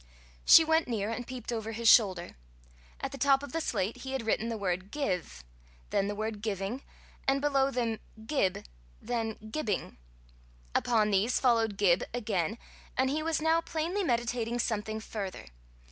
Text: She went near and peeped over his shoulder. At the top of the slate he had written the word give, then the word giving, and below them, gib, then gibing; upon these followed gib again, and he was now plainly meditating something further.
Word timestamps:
She 0.45 0.63
went 0.65 0.87
near 0.87 1.11
and 1.11 1.27
peeped 1.27 1.51
over 1.51 1.73
his 1.73 1.87
shoulder. 1.87 2.35
At 3.01 3.11
the 3.11 3.19
top 3.19 3.43
of 3.43 3.51
the 3.51 3.61
slate 3.61 3.97
he 3.97 4.13
had 4.13 4.23
written 4.25 4.49
the 4.49 4.57
word 4.57 4.89
give, 4.89 5.43
then 5.91 6.07
the 6.07 6.15
word 6.15 6.41
giving, 6.41 6.81
and 7.27 7.39
below 7.39 7.69
them, 7.69 7.99
gib, 8.25 8.65
then 8.99 9.35
gibing; 9.51 9.97
upon 10.73 11.11
these 11.11 11.39
followed 11.39 11.77
gib 11.77 12.03
again, 12.15 12.57
and 12.97 13.11
he 13.11 13.21
was 13.21 13.43
now 13.43 13.61
plainly 13.61 14.03
meditating 14.03 14.57
something 14.57 14.99
further. 14.99 15.49